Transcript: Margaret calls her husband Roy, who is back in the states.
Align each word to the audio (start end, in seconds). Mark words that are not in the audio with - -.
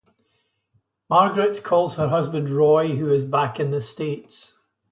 Margaret 1.11 1.61
calls 1.63 1.95
her 1.97 2.07
husband 2.09 2.49
Roy, 2.49 2.95
who 2.95 3.11
is 3.13 3.23
back 3.23 3.59
in 3.59 3.69
the 3.69 3.81
states. 3.81 4.57